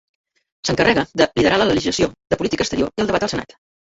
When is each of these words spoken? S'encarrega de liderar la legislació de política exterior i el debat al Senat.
S'encarrega 0.69 1.03
de 1.21 1.27
liderar 1.39 1.59
la 1.61 1.67
legislació 1.71 2.09
de 2.35 2.39
política 2.41 2.65
exterior 2.67 2.93
i 2.95 3.03
el 3.05 3.11
debat 3.13 3.29
al 3.29 3.33
Senat. 3.35 3.57